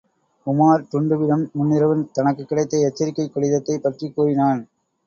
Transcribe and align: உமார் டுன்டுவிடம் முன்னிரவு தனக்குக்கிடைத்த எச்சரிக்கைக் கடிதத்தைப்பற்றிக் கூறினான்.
உமார் 0.47 0.85
டுன்டுவிடம் 0.91 1.43
முன்னிரவு 1.53 1.95
தனக்குக்கிடைத்த 2.17 2.81
எச்சரிக்கைக் 2.81 3.33
கடிதத்தைப்பற்றிக் 3.35 4.13
கூறினான். 4.13 4.61